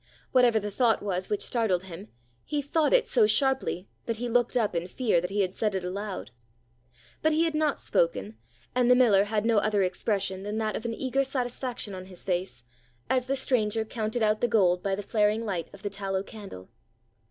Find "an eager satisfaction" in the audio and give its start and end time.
10.85-11.93